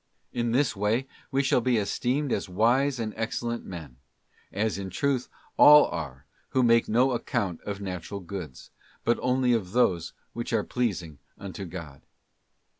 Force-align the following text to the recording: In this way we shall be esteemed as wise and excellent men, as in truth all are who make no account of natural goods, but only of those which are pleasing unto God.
In 0.33 0.51
this 0.51 0.75
way 0.75 1.05
we 1.29 1.43
shall 1.43 1.61
be 1.61 1.77
esteemed 1.77 2.31
as 2.31 2.49
wise 2.49 2.99
and 2.99 3.13
excellent 3.15 3.65
men, 3.65 3.97
as 4.51 4.79
in 4.79 4.89
truth 4.89 5.29
all 5.57 5.85
are 5.89 6.25
who 6.49 6.63
make 6.63 6.89
no 6.89 7.11
account 7.11 7.61
of 7.65 7.81
natural 7.81 8.19
goods, 8.19 8.71
but 9.03 9.19
only 9.21 9.53
of 9.53 9.73
those 9.73 10.13
which 10.33 10.53
are 10.53 10.63
pleasing 10.63 11.19
unto 11.37 11.65
God. 11.65 12.01